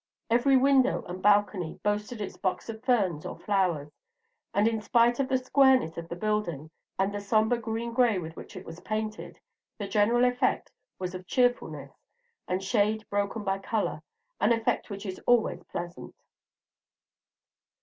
[0.31, 3.91] Every window and balcony boasted its box of ferns or flowers;
[4.51, 8.35] and in spite of the squareness of the building, and the sombre green gray with
[8.35, 9.39] which it was painted,
[9.77, 11.91] the general effect was of cheerfulness,
[12.47, 14.01] and shade broken by color,
[14.39, 16.15] an effect which is always pleasant.